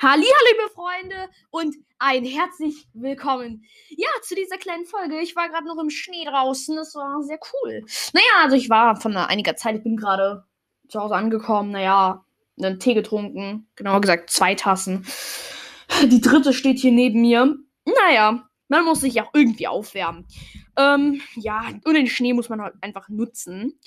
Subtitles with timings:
[0.00, 3.64] Hallo, liebe Freunde und ein herzlich willkommen.
[3.88, 5.18] Ja, zu dieser kleinen Folge.
[5.20, 6.76] Ich war gerade noch im Schnee draußen.
[6.76, 7.84] Das war sehr cool.
[8.12, 10.44] Naja, also ich war von einiger Zeit, ich bin gerade
[10.88, 11.72] zu Hause angekommen.
[11.72, 12.24] Naja,
[12.56, 13.68] einen Tee getrunken.
[13.74, 15.04] Genauer gesagt, zwei Tassen.
[16.02, 17.56] Die dritte steht hier neben mir.
[17.84, 20.28] Naja, man muss sich auch irgendwie aufwärmen.
[20.76, 23.80] Ähm, ja, und den Schnee muss man halt einfach nutzen.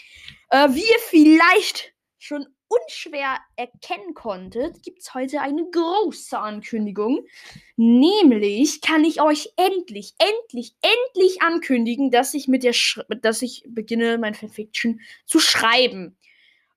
[0.50, 7.26] Äh, wie ihr vielleicht schon unschwer erkennen konntet, gibt es heute eine große Ankündigung.
[7.76, 13.64] Nämlich kann ich euch endlich, endlich, endlich ankündigen, dass ich mit der Sch dass ich
[13.68, 16.18] beginne, mein Fanfiction zu schreiben.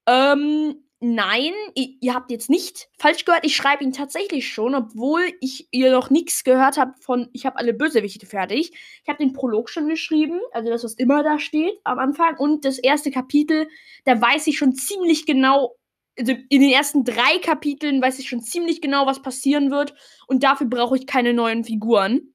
[0.06, 3.44] Ähm, nein, ihr, habt jetzt nicht falsch gehört.
[3.44, 7.58] Ich schreibe ihn tatsächlich schon, obwohl ich ihr noch nichts gehört habt von, ich habe
[7.58, 8.72] alle Bösewichte fertig.
[9.02, 12.36] Ich habe den Prolog schon geschrieben, also das, was immer da steht am Anfang.
[12.38, 13.68] Und das erste Kapitel,
[14.04, 15.76] da weiß ich schon ziemlich genau,
[16.18, 19.94] also in den ersten drei Kapiteln weiß ich schon ziemlich genau, was passieren wird.
[20.26, 22.34] Und dafür brauche ich keine neuen Figuren.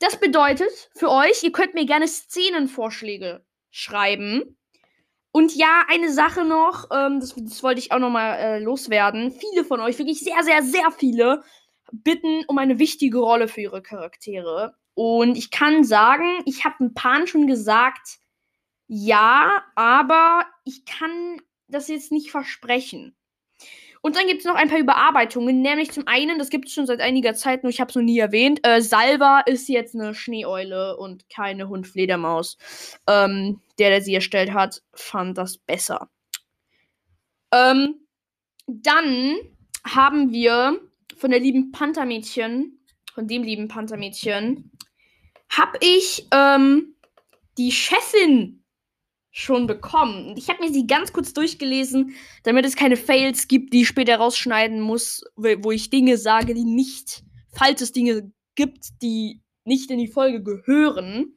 [0.00, 4.56] Das bedeutet für euch, ihr könnt mir gerne Szenenvorschläge schreiben.
[5.30, 9.30] Und ja, eine Sache noch, ähm, das, das, wollte ich auch noch mal äh, loswerden.
[9.32, 11.42] Viele von euch, wirklich sehr, sehr, sehr viele,
[11.92, 14.74] bitten um eine wichtige Rolle für ihre Charaktere.
[14.94, 18.18] Und ich kann sagen, ich habe ein paar schon gesagt,
[18.86, 23.14] ja, aber ich kann das jetzt nicht versprechen.
[24.00, 26.86] Und dann gibt es noch ein paar Überarbeitungen, nämlich zum einen, das gibt es schon
[26.86, 30.14] seit einiger Zeit, nur ich habe es noch nie erwähnt, äh, Salva ist jetzt eine
[30.14, 32.56] Schneeeule und keine Hundfledermaus.
[33.08, 36.08] Ähm, der, der sie erstellt hat, fand das besser.
[37.52, 38.06] Ähm,
[38.66, 39.36] dann
[39.84, 40.80] haben wir
[41.16, 44.70] von der lieben Panthermädchen, von dem lieben Panthermädchen,
[45.50, 46.94] habe ich ähm,
[47.56, 48.62] die Chefin
[49.38, 50.34] schon bekommen.
[50.36, 54.16] Ich habe mir sie ganz kurz durchgelesen, damit es keine Fails gibt, die ich später
[54.16, 57.22] rausschneiden muss, wo ich Dinge sage, die nicht,
[57.52, 61.36] falls es Dinge gibt, die nicht in die Folge gehören.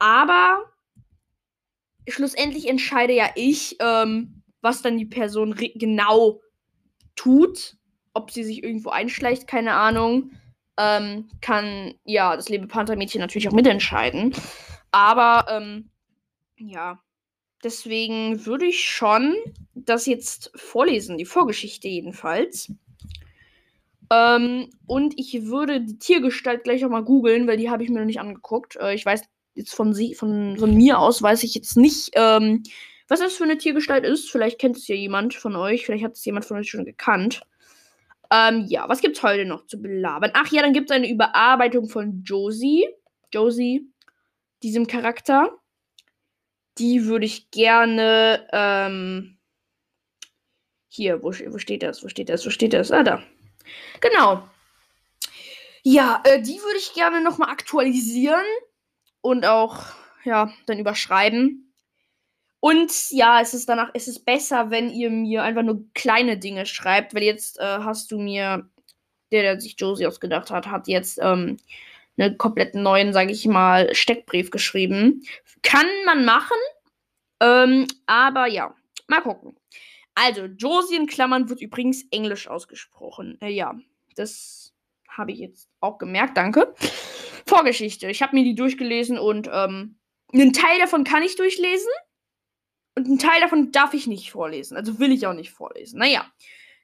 [0.00, 0.64] Aber
[2.08, 6.40] schlussendlich entscheide ja ich, ähm, was dann die Person genau
[7.14, 7.76] tut.
[8.12, 10.32] Ob sie sich irgendwo einschleicht, keine Ahnung.
[10.76, 14.34] Ähm, kann ja das liebe Panthermädchen natürlich auch mitentscheiden.
[14.90, 15.90] Aber ähm,
[16.56, 16.98] ja,
[17.62, 19.36] Deswegen würde ich schon
[19.74, 22.72] das jetzt vorlesen, die Vorgeschichte jedenfalls.
[24.10, 28.00] Ähm, und ich würde die Tiergestalt gleich auch mal googeln, weil die habe ich mir
[28.00, 28.76] noch nicht angeguckt.
[28.76, 29.22] Äh, ich weiß
[29.54, 32.62] jetzt von sie, von, von mir aus, weiß ich jetzt nicht, ähm,
[33.08, 34.30] was das für eine Tiergestalt ist.
[34.30, 37.42] Vielleicht kennt es ja jemand von euch, vielleicht hat es jemand von euch schon gekannt.
[38.32, 40.30] Ähm, ja, was gibt es heute noch zu belabern?
[40.34, 42.86] Ach ja, dann gibt es eine Überarbeitung von Josie.
[43.32, 43.88] Josie,
[44.62, 45.60] diesem Charakter
[46.78, 48.48] die würde ich gerne.
[48.52, 49.38] Ähm,
[50.88, 52.02] hier, wo, wo steht das?
[52.02, 52.44] Wo steht das?
[52.44, 52.90] Wo steht das?
[52.90, 53.22] Ah, da.
[54.00, 54.48] Genau.
[55.82, 58.44] Ja, äh, die würde ich gerne nochmal aktualisieren
[59.20, 59.84] und auch,
[60.24, 61.72] ja, dann überschreiben.
[62.60, 66.66] Und ja, es ist danach, es ist besser, wenn ihr mir einfach nur kleine Dinge
[66.66, 68.68] schreibt, weil jetzt äh, hast du mir,
[69.32, 71.56] der, der sich Josie ausgedacht hat, hat jetzt ähm,
[72.20, 75.22] einen komplett neuen, sage ich mal, Steckbrief geschrieben.
[75.62, 76.56] Kann man machen,
[77.40, 78.74] ähm, aber ja,
[79.08, 79.56] mal gucken.
[80.14, 83.38] Also, Josie in Klammern wird übrigens Englisch ausgesprochen.
[83.40, 83.78] Äh, ja,
[84.16, 84.74] das
[85.08, 86.74] habe ich jetzt auch gemerkt, danke.
[87.46, 88.08] Vorgeschichte.
[88.10, 89.98] Ich habe mir die durchgelesen und ähm,
[90.32, 91.90] einen Teil davon kann ich durchlesen
[92.96, 94.76] und einen Teil davon darf ich nicht vorlesen.
[94.76, 95.98] Also will ich auch nicht vorlesen.
[95.98, 96.30] Naja.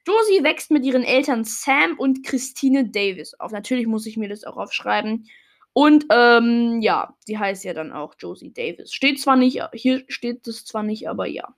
[0.07, 3.51] Josie wächst mit ihren Eltern Sam und Christine Davis auf.
[3.51, 5.29] Natürlich muss ich mir das auch aufschreiben.
[5.73, 8.93] Und ähm, ja, sie heißt ja dann auch Josie Davis.
[8.93, 11.53] Steht zwar nicht, hier steht es zwar nicht, aber ja.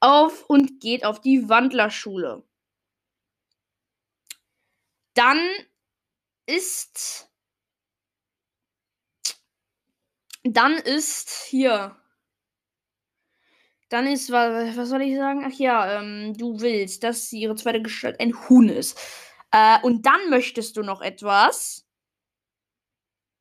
[0.00, 2.44] Auf und geht auf die Wandlerschule.
[5.14, 5.40] Dann
[6.46, 7.28] ist.
[10.44, 11.97] Dann ist hier.
[13.88, 15.44] Dann ist, was, soll ich sagen?
[15.46, 18.98] Ach ja, ähm, du willst, dass ihre zweite Gestalt ein Huhn ist.
[19.50, 21.88] Äh, und dann möchtest du noch etwas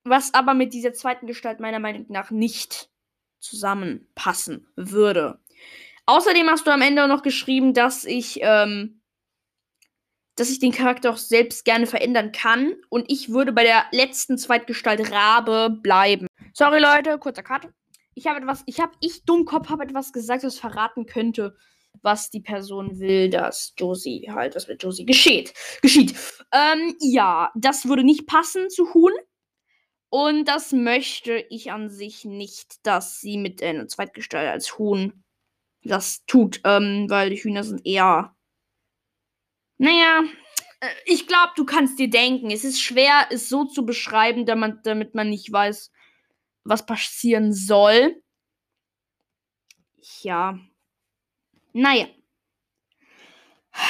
[0.09, 2.89] was aber mit dieser zweiten Gestalt meiner Meinung nach nicht
[3.39, 5.39] zusammenpassen würde.
[6.05, 9.01] Außerdem hast du am Ende noch geschrieben, dass ich, ähm,
[10.35, 12.75] dass ich den Charakter auch selbst gerne verändern kann.
[12.89, 16.27] Und ich würde bei der letzten Zweitgestalt Rabe bleiben.
[16.53, 17.67] Sorry, Leute, kurzer Cut.
[18.17, 21.55] Ich habe etwas, ich habe, ich Dummkopf, habe etwas gesagt, das verraten könnte,
[22.01, 25.53] was die Person will, dass Josie halt, was mit Josie geschieht.
[25.81, 26.15] Geschieht.
[26.51, 29.13] Ähm, ja, das würde nicht passen zu Huhn.
[30.09, 35.23] Und das möchte ich an sich nicht, dass sie mit einer Zweitgestalt als Huhn
[35.83, 38.35] das tut, ähm, weil die Hühner sind eher,
[39.77, 40.23] naja,
[40.79, 44.85] Äh, ich glaube, du kannst dir denken, es ist schwer, es so zu beschreiben, damit
[44.85, 45.91] damit man nicht weiß,
[46.67, 48.21] was passieren soll.
[50.21, 50.59] Ja.
[51.73, 52.07] Naja.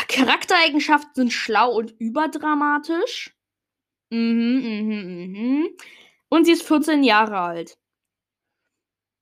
[0.08, 3.36] Charaktereigenschaften sind schlau und überdramatisch.
[4.10, 5.78] Mhm, mhm, mhm.
[6.30, 7.78] Und sie ist 14 Jahre alt.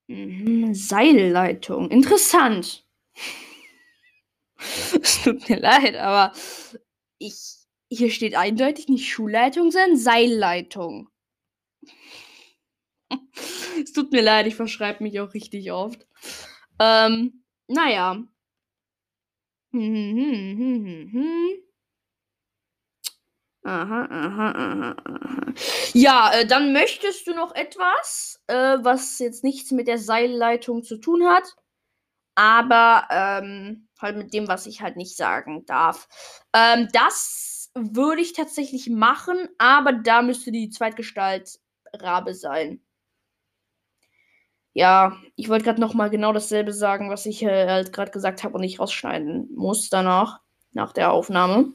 [0.07, 1.90] Mhm, Seilleitung.
[1.90, 2.86] Interessant.
[5.02, 6.34] es tut mir leid, aber
[7.19, 7.56] ich.
[7.92, 11.07] Hier steht eindeutig nicht Schulleitung, sondern Seilleitung.
[13.84, 16.06] Es tut mir leid, ich verschreibe mich auch richtig oft.
[16.80, 18.24] Ähm, naja.
[23.63, 25.54] Aha, aha, aha, aha.
[25.94, 30.98] Ja, äh, dann möchtest du noch etwas, äh, was jetzt nichts mit der Seilleitung zu
[30.98, 31.56] tun hat,
[32.36, 36.07] aber ähm, halt mit dem, was ich halt nicht sagen darf.
[36.54, 41.60] Ähm, das würde ich tatsächlich machen, aber da müsste die Zweitgestalt
[41.94, 42.81] Rabe sein.
[44.75, 48.44] Ja, ich wollte gerade noch mal genau dasselbe sagen, was ich äh, halt gerade gesagt
[48.44, 50.42] habe und nicht rausschneiden muss danach,
[50.74, 51.74] nach der Aufnahme.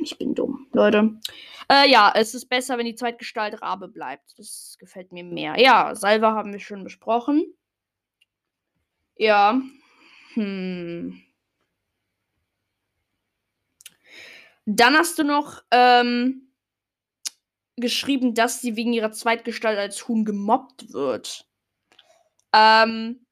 [0.00, 1.18] Ich bin dumm, Leute.
[1.68, 4.38] Äh, ja, es ist besser, wenn die Zweitgestalt Rabe bleibt.
[4.38, 5.60] Das gefällt mir mehr.
[5.60, 7.44] Ja, Salva haben wir schon besprochen.
[9.16, 9.60] Ja.
[10.34, 11.20] Hm.
[14.64, 16.47] Dann hast du noch ähm,
[17.80, 21.46] geschrieben, dass sie wegen ihrer Zweitgestalt als Huhn gemobbt wird.
[22.52, 23.24] Ähm,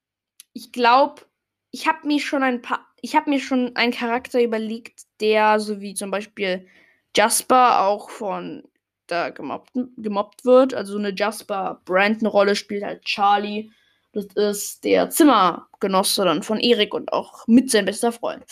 [0.53, 1.23] ich glaube,
[1.71, 5.81] ich habe mir schon ein paar, ich habe mir schon einen Charakter überlegt, der so
[5.81, 6.67] wie zum Beispiel
[7.15, 8.65] Jasper auch von
[9.07, 10.75] da gemobbt, gemobbt wird.
[10.75, 13.71] Also eine Jasper Brandon-Rolle spielt halt Charlie.
[14.13, 18.45] Das ist der Zimmergenosse dann von Erik und auch mit sein bester Freund.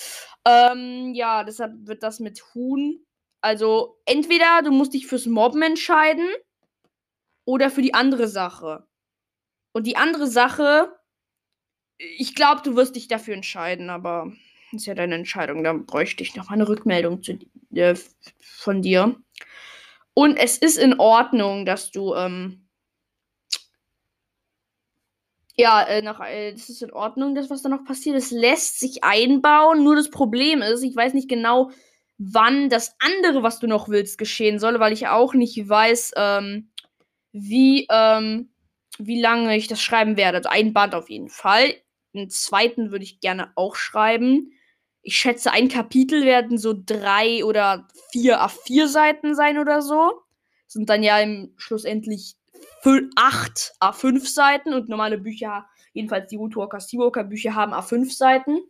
[0.47, 3.01] Ähm, ja, deshalb wird das mit Huhn
[3.45, 6.27] also entweder du musst dich fürs Mobben entscheiden
[7.45, 8.87] oder für die andere Sache.
[9.73, 10.99] Und die andere Sache,
[11.99, 14.33] ich glaube, du wirst dich dafür entscheiden, aber
[14.73, 15.63] ist ja deine Entscheidung.
[15.63, 17.39] Da bräuchte ich noch eine Rückmeldung zu,
[17.75, 17.95] äh,
[18.41, 19.15] von dir.
[20.15, 22.67] Und es ist in Ordnung, dass du, ähm,
[25.55, 28.17] ja, äh, nach, äh, das ist in Ordnung, das, was da noch passiert.
[28.17, 29.85] Es lässt sich einbauen.
[29.85, 31.71] Nur das Problem ist, ich weiß nicht genau,
[32.19, 36.71] wann das andere, was du noch willst, geschehen soll, weil ich auch nicht weiß, ähm,
[37.33, 38.51] wie, ähm,
[38.99, 40.39] wie lange ich das schreiben werde.
[40.39, 41.75] Also ein Band auf jeden Fall.
[42.15, 44.53] Einen zweiten würde ich gerne auch schreiben.
[45.03, 50.23] Ich schätze, ein Kapitel werden so drei oder vier A4 Seiten sein oder so.
[50.67, 52.37] Sind dann ja im schlussendlich
[53.17, 58.61] acht A5 Seiten und normale Bücher, jedenfalls die Woodwalker Seawalker Bücher haben A5 Seiten.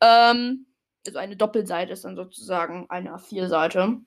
[0.00, 0.66] Ähm,
[1.06, 3.98] also eine Doppelseite ist dann sozusagen eine A4-Seite.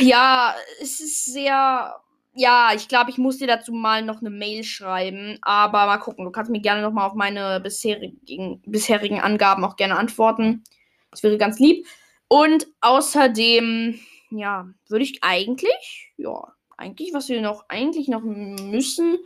[0.00, 2.00] Ja, es ist sehr.
[2.34, 5.38] Ja, ich glaube, ich muss dir dazu mal noch eine Mail schreiben.
[5.42, 6.24] Aber mal gucken.
[6.24, 10.62] Du kannst mir gerne noch mal auf meine bisherigen, bisherigen Angaben auch gerne antworten.
[11.10, 11.86] Das wäre ganz lieb.
[12.28, 13.98] Und außerdem,
[14.30, 19.18] ja, würde ich eigentlich, ja, eigentlich, was wir noch eigentlich noch müssen,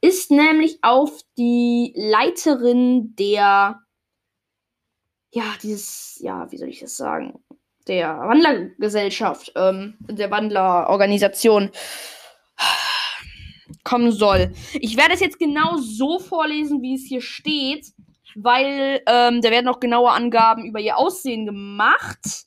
[0.00, 3.85] ist nämlich auf die Leiterin der
[5.36, 7.38] ja, dieses, ja, wie soll ich das sagen,
[7.88, 11.70] der Wandlergesellschaft, ähm, der Wandlerorganisation
[13.84, 14.54] kommen soll.
[14.80, 17.92] Ich werde es jetzt genau so vorlesen, wie es hier steht,
[18.34, 22.46] weil ähm, da werden auch genaue Angaben über ihr Aussehen gemacht.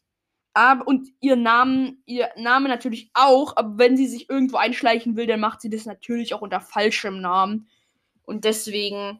[0.56, 5.28] Aber, und ihr Namen, ihr Name natürlich auch, aber wenn sie sich irgendwo einschleichen will,
[5.28, 7.68] dann macht sie das natürlich auch unter falschem Namen.
[8.24, 9.20] Und deswegen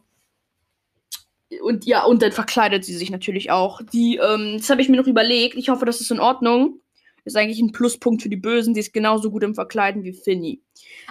[1.62, 3.82] und ja, und dann verkleidet sie sich natürlich auch.
[3.82, 5.56] Die, ähm, das habe ich mir noch überlegt.
[5.56, 6.82] Ich hoffe, das ist in Ordnung.
[7.26, 8.74] Ist eigentlich ein Pluspunkt für die Bösen.
[8.74, 10.62] Die ist genauso gut im Verkleiden wie Finny.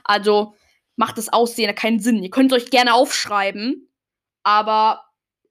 [0.04, 0.54] Also
[0.96, 2.22] macht das Aussehen keinen Sinn.
[2.22, 3.88] Ihr könnt euch gerne aufschreiben,
[4.42, 5.02] aber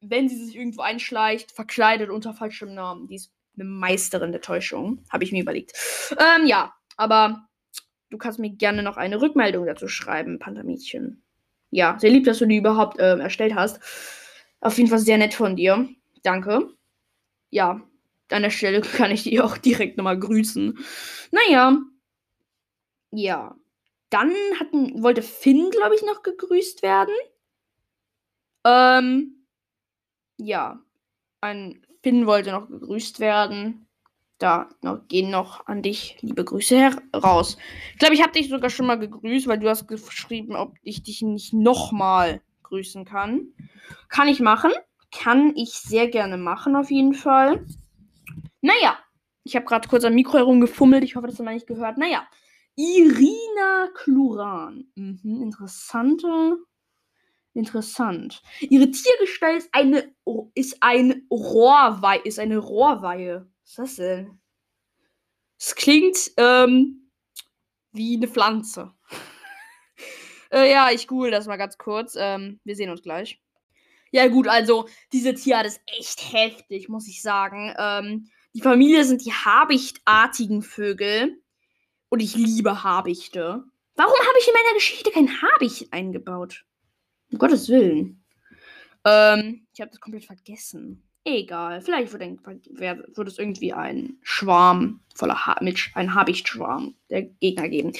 [0.02, 3.08] wenn sie sich irgendwo einschleicht, verkleidet unter falschem Namen.
[3.08, 5.74] Die ist eine Meisterin der Täuschung, habe ich mir überlegt.
[6.12, 7.48] Ähm, ja, aber
[8.10, 11.24] du kannst mir gerne noch eine Rückmeldung dazu schreiben, Panda-Mädchen.
[11.72, 13.80] Ja, sehr lieb, dass du die überhaupt ähm, erstellt hast.
[14.62, 15.88] Auf jeden Fall sehr nett von dir.
[16.24, 16.74] Danke.
[17.50, 17.82] Ja,
[18.30, 20.78] an der Stelle kann ich dich auch direkt nochmal grüßen.
[21.32, 21.78] Naja.
[23.12, 23.56] Ja.
[24.10, 27.14] Dann hatten, wollte Finn, glaube ich, noch gegrüßt werden.
[28.66, 29.46] Ähm.
[30.38, 30.82] Ja.
[31.42, 33.88] Ein Finn wollte noch gegrüßt werden.
[34.40, 37.58] Da noch, gehen noch an dich liebe Grüße heraus.
[37.94, 41.02] Ich glaube, ich habe dich sogar schon mal gegrüßt, weil du hast geschrieben, ob ich
[41.02, 43.54] dich nicht nochmal grüßen kann.
[44.10, 44.72] Kann ich machen.
[45.12, 47.66] Kann ich sehr gerne machen, auf jeden Fall.
[48.62, 48.98] Naja,
[49.44, 51.04] ich habe gerade kurz am Mikro herumgefummelt.
[51.04, 51.98] Ich hoffe, das hat man nicht gehört.
[51.98, 52.28] Naja,
[52.76, 54.92] Irina Chluran.
[54.96, 56.58] Mhm, interessante.
[57.54, 58.44] Interessant.
[58.60, 60.14] Ihre Tiergestalt ist eine
[60.54, 62.22] ist ein Rohrweihe.
[62.24, 63.50] Ist eine Rohrweihe.
[63.64, 64.40] Was ist das denn?
[65.58, 67.10] Es klingt ähm,
[67.94, 68.94] wie eine Pflanze.
[70.52, 72.16] Äh, ja, ich google das mal ganz kurz.
[72.18, 73.42] Ähm, wir sehen uns gleich.
[74.12, 77.74] Ja, gut, also diese Tierart ist echt heftig, muss ich sagen.
[77.78, 81.42] Ähm, die Familie sind die habichtartigen Vögel.
[82.10, 83.64] Und ich liebe Habichte.
[83.96, 86.66] Warum habe ich in meiner Geschichte kein Habicht eingebaut?
[87.32, 88.24] Um Gottes Willen.
[89.04, 91.07] Ähm, ich habe das komplett vergessen.
[91.30, 91.82] Egal.
[91.82, 97.92] Vielleicht wird, wird es irgendwie ein Schwarm voller ha mit ein Habichtschwarm der Gegner geben.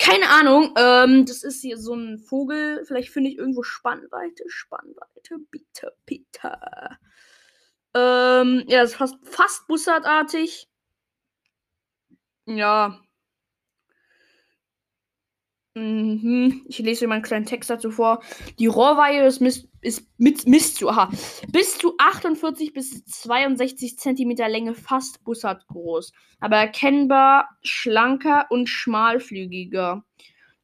[0.00, 0.74] Keine Ahnung.
[0.76, 2.84] Ähm, das ist hier so ein Vogel.
[2.84, 4.42] Vielleicht finde ich irgendwo Spannweite.
[4.48, 5.38] Spannweite.
[5.52, 6.58] Bitte, bitte.
[7.94, 10.68] Ähm, ja, das ist fast, fast bussardartig.
[12.46, 13.00] Ja,
[15.74, 16.64] Mhm.
[16.66, 18.22] Ich lese mal einen kleinen Text dazu vor.
[18.58, 21.10] Die Rohrweihe ist, miss, ist mit, misst zu, aha,
[21.50, 30.04] bis zu 48 bis 62 Zentimeter Länge fast bussard groß, aber erkennbar schlanker und schmalflügiger.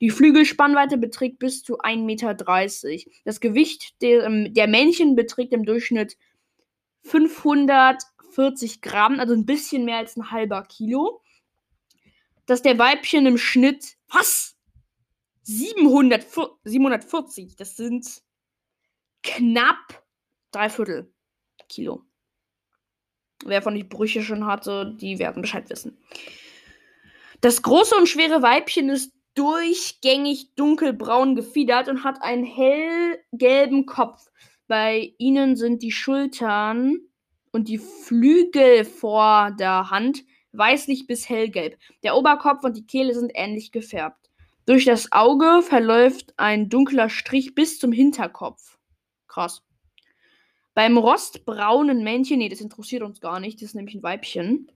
[0.00, 2.36] Die Flügelspannweite beträgt bis zu 1,30 Meter.
[3.24, 6.18] Das Gewicht der, ähm, der Männchen beträgt im Durchschnitt
[7.04, 11.22] 540 Gramm, also ein bisschen mehr als ein halber Kilo.
[12.44, 14.57] Dass der Weibchen im Schnitt, was?
[15.48, 16.26] 700,
[16.64, 17.56] 740.
[17.56, 18.06] Das sind
[19.22, 20.04] knapp
[20.52, 21.10] drei Viertel
[21.70, 22.04] Kilo.
[23.46, 25.96] Wer von die Brüche schon hatte, die werden Bescheid wissen.
[27.40, 34.26] Das große und schwere Weibchen ist durchgängig dunkelbraun gefiedert und hat einen hellgelben Kopf.
[34.66, 36.98] Bei ihnen sind die Schultern
[37.52, 41.78] und die Flügel vor der Hand weißlich bis hellgelb.
[42.02, 44.27] Der Oberkopf und die Kehle sind ähnlich gefärbt.
[44.68, 48.76] Durch das Auge verläuft ein dunkler Strich bis zum Hinterkopf.
[49.26, 49.62] Krass.
[50.74, 54.70] Beim rostbraunen Männchen, nee, das interessiert uns gar nicht, das ist nämlich ein Weibchen.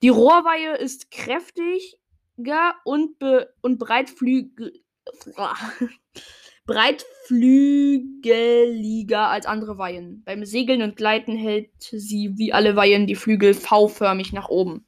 [0.00, 4.72] Die Rohrweihe ist kräftiger und, be und breitflügel
[6.64, 10.22] breitflügeliger als andere Weihen.
[10.24, 14.87] Beim Segeln und Gleiten hält sie wie alle Weihen die Flügel V-förmig nach oben.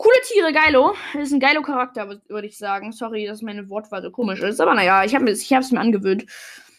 [0.00, 0.94] Coole Tiere, Geilo.
[1.12, 2.90] Ist ein geiler Charakter, würde ich sagen.
[2.90, 4.58] Sorry, dass meine Wortwahl so komisch ist.
[4.58, 6.24] Aber naja, ich habe es mir angewöhnt.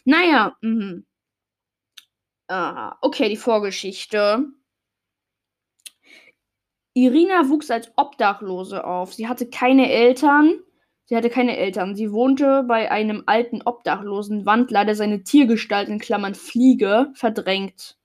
[0.05, 1.05] Naja, mhm.
[2.47, 4.47] Ah, okay, die Vorgeschichte.
[6.93, 9.13] Irina wuchs als Obdachlose auf.
[9.13, 10.59] Sie hatte keine Eltern.
[11.05, 11.95] Sie hatte keine Eltern.
[11.95, 17.99] Sie wohnte bei einem alten obdachlosen Wandler, der seine Tiergestalt in Klammern Fliege verdrängt,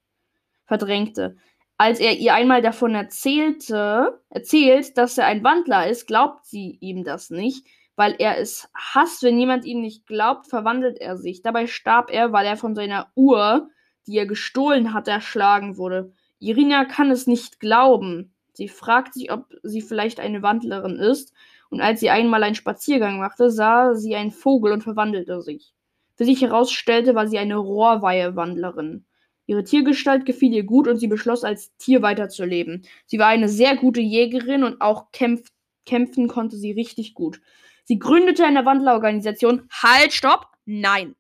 [0.67, 1.39] verdrängte.
[1.79, 7.05] Als er ihr einmal davon erzählte, erzählt, dass er ein Wandler ist, glaubt sie ihm
[7.05, 7.67] das nicht,
[7.97, 11.43] weil er es hasst, wenn jemand ihm nicht glaubt, verwandelt er sich.
[11.43, 13.71] Dabei starb er, weil er von seiner Uhr,
[14.07, 16.13] die er gestohlen hatte, erschlagen wurde.
[16.39, 18.35] Irina kann es nicht glauben.
[18.53, 21.33] Sie fragt sich, ob sie vielleicht eine Wandlerin ist,
[21.69, 25.75] und als sie einmal einen Spaziergang machte, sah sie einen Vogel und verwandelte sich.
[26.15, 29.06] Für sich herausstellte, war sie eine Rohrweihe-Wandlerin.
[29.47, 32.87] Ihre Tiergestalt gefiel ihr gut und sie beschloss, als Tier weiterzuleben.
[33.07, 35.51] Sie war eine sehr gute Jägerin und auch kämpf
[35.87, 37.41] kämpfen konnte sie richtig gut.
[37.85, 39.69] Sie gründete eine Wandlerorganisation.
[39.71, 40.49] Halt, stopp!
[40.67, 41.15] Nein.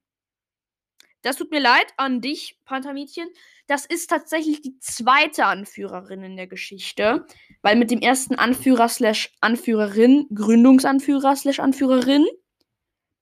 [1.23, 3.29] Das tut mir leid an dich, Panthermädchen.
[3.67, 7.27] Das ist tatsächlich die zweite Anführerin in der Geschichte.
[7.63, 12.27] Weil mit dem ersten Anführer slash Anführerin, Gründungsanführer slash Anführerin,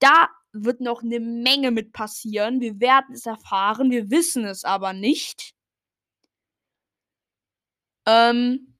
[0.00, 2.60] da wird noch eine Menge mit passieren.
[2.60, 5.54] Wir werden es erfahren, wir wissen es aber nicht.
[8.06, 8.74] Ähm,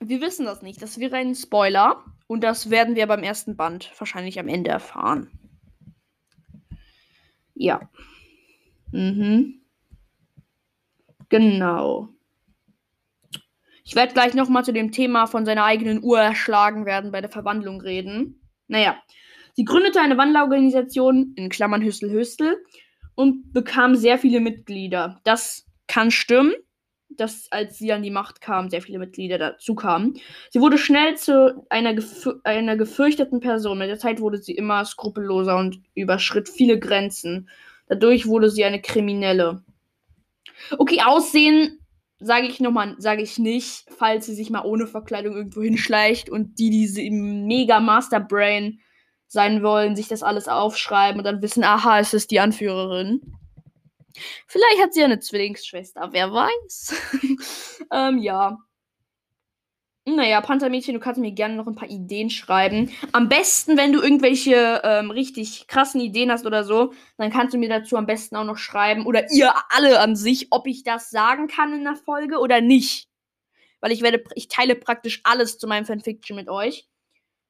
[0.00, 0.80] wir wissen das nicht.
[0.80, 2.04] Das wäre ein Spoiler.
[2.26, 5.30] Und das werden wir beim ersten Band wahrscheinlich am Ende erfahren.
[7.54, 7.90] Ja.
[8.92, 9.62] Mhm.
[11.28, 12.08] Genau.
[13.84, 17.30] Ich werde gleich nochmal zu dem Thema von seiner eigenen Uhr erschlagen werden bei der
[17.30, 18.46] Verwandlung reden.
[18.66, 19.02] Naja.
[19.58, 22.64] Sie gründete eine Wanderorganisation, in Klammern Hüstel Hüstel,
[23.16, 25.20] und bekam sehr viele Mitglieder.
[25.24, 26.52] Das kann stimmen,
[27.08, 30.14] dass als sie an die Macht kam, sehr viele Mitglieder dazu kamen.
[30.50, 33.78] Sie wurde schnell zu einer, gef einer gefürchteten Person.
[33.78, 37.48] Mit der Zeit wurde sie immer skrupelloser und überschritt viele Grenzen.
[37.88, 39.64] Dadurch wurde sie eine Kriminelle.
[40.78, 41.80] Okay, Aussehen
[42.20, 46.60] sage ich nochmal, sage ich nicht, falls sie sich mal ohne Verkleidung irgendwo hinschleicht und
[46.60, 48.78] die diese mega Masterbrain
[49.28, 53.20] sein wollen, sich das alles aufschreiben und dann wissen, aha, es ist die Anführerin.
[54.46, 56.94] Vielleicht hat sie eine Zwillingsschwester, wer weiß.
[57.92, 58.58] ähm, ja.
[60.06, 62.90] Naja, Panzermädchen, du kannst mir gerne noch ein paar Ideen schreiben.
[63.12, 67.58] Am besten, wenn du irgendwelche ähm, richtig krassen Ideen hast oder so, dann kannst du
[67.58, 69.04] mir dazu am besten auch noch schreiben.
[69.04, 73.08] Oder ihr alle an sich, ob ich das sagen kann in der Folge oder nicht.
[73.80, 76.88] Weil ich werde, ich teile praktisch alles zu meinem Fanfiction mit euch.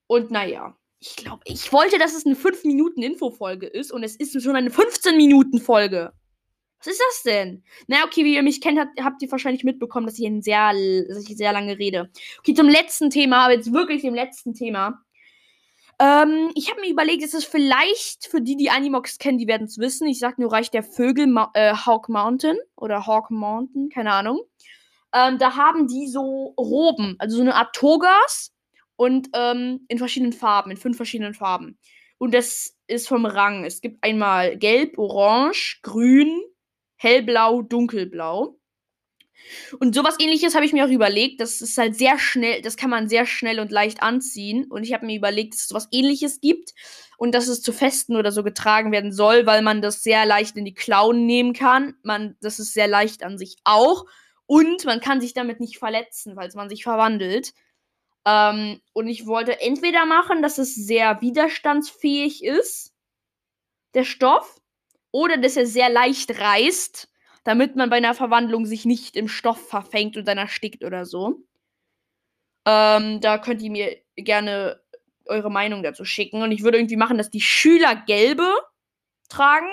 [0.08, 4.56] Und naja, ich glaube, ich wollte, dass es eine 5-Minuten-Info-Folge ist und es ist schon
[4.56, 6.12] eine 15-Minuten-Folge.
[6.78, 7.64] Was ist das denn?
[7.86, 10.72] Na, okay, wie ihr mich kennt, habt, habt ihr wahrscheinlich mitbekommen, dass ich, ein sehr,
[11.08, 12.10] dass ich sehr lange rede.
[12.38, 15.02] Okay, zum letzten Thema, aber jetzt wirklich dem letzten Thema.
[16.00, 19.66] Ähm, ich habe mir überlegt, es ist vielleicht für die, die Animox kennen, die werden
[19.66, 20.06] es wissen.
[20.06, 24.40] Ich sag nur Reich der Vögel, äh, Hawk Mountain oder Hawk Mountain, keine Ahnung.
[25.12, 28.52] Ähm, da haben die so Roben, also so eine Art Togas
[28.98, 31.78] und ähm, in verschiedenen Farben, in fünf verschiedenen Farben.
[32.18, 33.64] Und das ist vom Rang.
[33.64, 36.42] Es gibt einmal gelb, orange, grün,
[36.96, 38.58] hellblau, dunkelblau.
[39.78, 41.40] Und sowas ähnliches habe ich mir auch überlegt.
[41.40, 44.66] Das ist halt sehr schnell, das kann man sehr schnell und leicht anziehen.
[44.68, 46.74] Und ich habe mir überlegt, dass es sowas ähnliches gibt
[47.18, 50.56] und dass es zu Festen oder so getragen werden soll, weil man das sehr leicht
[50.56, 51.94] in die Klauen nehmen kann.
[52.02, 54.06] Man, das ist sehr leicht an sich auch.
[54.46, 57.52] Und man kann sich damit nicht verletzen, falls man sich verwandelt.
[58.28, 62.92] Ähm, und ich wollte entweder machen, dass es sehr widerstandsfähig ist,
[63.94, 64.60] der Stoff,
[65.10, 67.08] oder dass er sehr leicht reißt,
[67.44, 71.42] damit man bei einer Verwandlung sich nicht im Stoff verfängt und dann erstickt oder so.
[72.66, 74.82] Ähm, da könnt ihr mir gerne
[75.24, 76.42] eure Meinung dazu schicken.
[76.42, 78.52] Und ich würde irgendwie machen, dass die Schüler gelbe
[79.30, 79.70] tragen.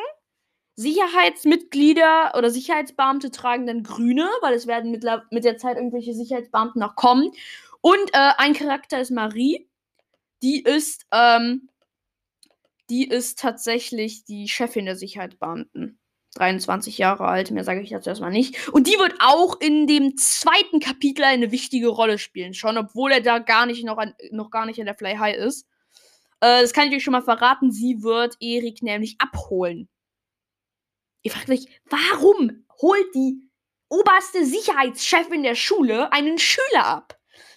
[0.78, 6.80] Sicherheitsmitglieder oder Sicherheitsbeamte tragen dann grüne, weil es werden mit, mit der Zeit irgendwelche Sicherheitsbeamten
[6.80, 7.32] noch kommen.
[7.86, 9.70] Und äh, ein Charakter ist Marie.
[10.42, 11.70] Die ist ähm,
[12.90, 16.00] die ist tatsächlich die Chefin der Sicherheitsbeamten.
[16.34, 18.70] 23 Jahre alt, mehr sage ich dazu erstmal nicht.
[18.70, 23.22] Und die wird auch in dem zweiten Kapitel eine wichtige Rolle spielen, schon, obwohl er
[23.22, 25.68] da gar nicht noch, an, noch gar nicht in der Fly High ist.
[26.40, 27.72] Äh, das kann ich euch schon mal verraten.
[27.72, 29.90] Sie wird Erik nämlich abholen.
[31.22, 33.48] Ihr fragt euch, warum holt die
[33.90, 37.15] oberste Sicherheitschefin der Schule einen Schüler ab?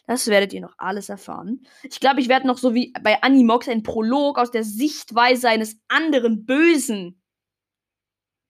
[0.09, 1.67] Das werdet ihr noch alles erfahren.
[1.83, 5.79] Ich glaube, ich werde noch so wie bei Animox ein Prolog aus der Sichtweise eines
[5.87, 7.21] anderen Bösen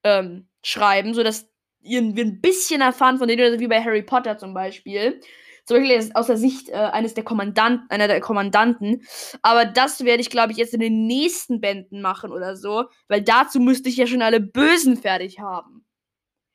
[0.05, 1.49] ähm, schreiben, sodass
[1.81, 5.19] ihr ein bisschen erfahren von denen, wie bei Harry Potter zum Beispiel.
[5.65, 9.05] Zum Beispiel aus der Sicht äh, eines der Kommandanten, einer der Kommandanten.
[9.41, 12.85] Aber das werde ich, glaube ich, jetzt in den nächsten Bänden machen oder so.
[13.09, 15.85] Weil dazu müsste ich ja schon alle Bösen fertig haben.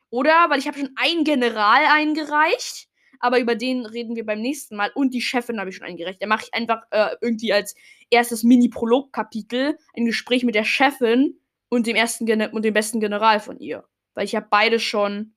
[0.08, 0.48] Oder?
[0.48, 2.88] Weil ich habe schon einen General eingereicht
[3.24, 4.92] aber über den reden wir beim nächsten Mal.
[4.94, 6.20] Und die Chefin habe ich schon eingereicht.
[6.20, 7.74] Da mache ich einfach äh, irgendwie als
[8.10, 13.40] erstes Mini-Prolog-Kapitel ein Gespräch mit der Chefin und dem ersten Gen und dem besten General
[13.40, 13.88] von ihr.
[14.12, 15.34] Weil ich habe beide schon.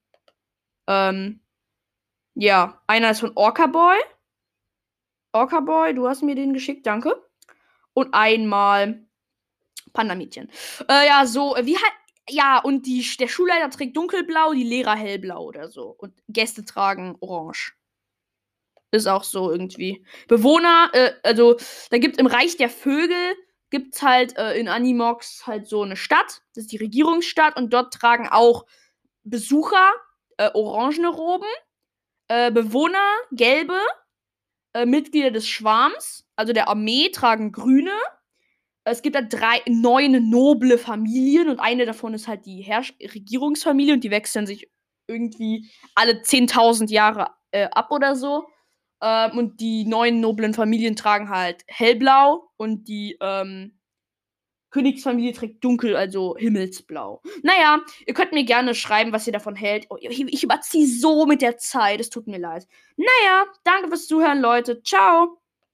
[0.86, 1.40] Ähm,
[2.36, 3.96] ja, einer ist von Orca Boy.
[5.32, 7.24] Orca Boy, du hast mir den geschickt, danke.
[7.94, 9.08] Und einmal
[9.94, 10.52] Panda-Mädchen.
[10.90, 11.94] Äh, ja, so, wie halt.
[12.30, 15.96] Ja, und die, der Schulleiter trägt dunkelblau, die Lehrer hellblau oder so.
[15.98, 17.77] Und Gäste tragen orange.
[18.92, 20.06] Ist auch so irgendwie.
[20.28, 21.58] Bewohner, äh, also
[21.90, 23.36] da gibt im Reich der Vögel
[23.70, 27.94] gibt's halt äh, in Animox halt so eine Stadt, das ist die Regierungsstadt und dort
[27.94, 28.66] tragen auch
[29.24, 29.92] Besucher
[30.38, 31.50] äh, orangene Roben,
[32.30, 33.78] äh, Bewohner gelbe,
[34.74, 37.92] äh, Mitglieder des Schwarms, also der Armee tragen grüne
[38.90, 43.94] es gibt da drei, neun noble Familien und eine davon ist halt die Herrsch Regierungsfamilie
[43.94, 44.70] und die wechseln sich
[45.08, 48.48] irgendwie alle 10.000 Jahre äh, ab oder so.
[49.02, 53.78] Ähm, und die neun noblen Familien tragen halt hellblau und die ähm,
[54.72, 57.22] Königsfamilie trägt dunkel, also himmelsblau.
[57.42, 59.88] Naja, ihr könnt mir gerne schreiben, was ihr davon hält.
[59.90, 62.68] Oh, ich, ich überziehe so mit der Zeit, es tut mir leid.
[62.98, 64.82] Naja, danke fürs Zuhören, Leute.
[64.84, 65.40] Ciao.